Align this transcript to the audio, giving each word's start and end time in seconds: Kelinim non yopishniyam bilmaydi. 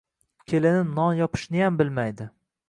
Kelinim 0.51 0.89
non 1.01 1.13
yopishniyam 1.19 1.79
bilmaydi. 1.83 2.29